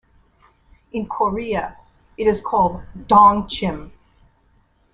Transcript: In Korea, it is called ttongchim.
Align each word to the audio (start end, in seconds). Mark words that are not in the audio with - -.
In 0.93 1.05
Korea, 1.05 1.77
it 2.17 2.25
is 2.25 2.41
called 2.41 2.81
ttongchim. 3.05 3.91